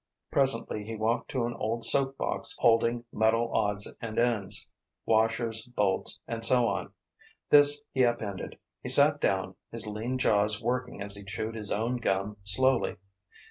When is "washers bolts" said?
5.05-6.19